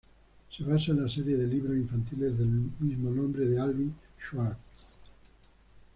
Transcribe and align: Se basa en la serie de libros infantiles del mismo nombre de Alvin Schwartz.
Se 0.49 0.63
basa 0.63 0.93
en 0.93 1.03
la 1.03 1.07
serie 1.09 1.37
de 1.37 1.45
libros 1.45 1.77
infantiles 1.77 2.35
del 2.35 2.47
mismo 2.79 3.11
nombre 3.11 3.45
de 3.45 3.61
Alvin 3.61 3.93
Schwartz. 4.19 4.95